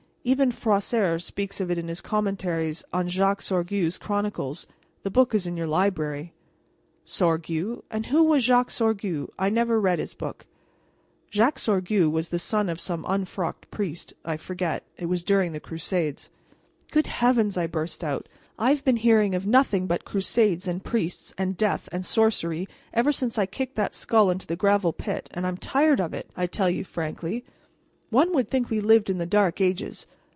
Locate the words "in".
1.79-1.87, 5.47-5.57, 29.09-29.19